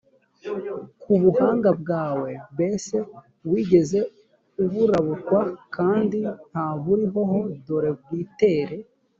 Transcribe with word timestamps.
ku 1.01 1.13
buhanga 1.21 1.69
bwawe 1.81 2.29
bbese 2.53 2.95
wigeze 3.49 3.99
uburabukwa 4.63 5.39
kandi 5.75 6.19
nta 6.49 6.67
buriho 6.83 7.21
h 7.31 7.33
dore 7.65 7.91
bwitera 7.99 8.75